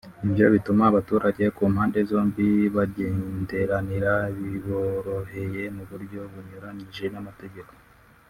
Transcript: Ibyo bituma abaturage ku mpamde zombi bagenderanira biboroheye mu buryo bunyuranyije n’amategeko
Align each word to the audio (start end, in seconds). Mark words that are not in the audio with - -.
Ibyo 0.25 0.45
bituma 0.53 0.83
abaturage 0.87 1.43
ku 1.55 1.63
mpamde 1.73 1.99
zombi 2.09 2.47
bagenderanira 2.75 4.13
biboroheye 4.37 5.61
mu 5.75 5.83
buryo 5.89 6.19
bunyuranyije 6.31 7.05
n’amategeko 7.13 7.71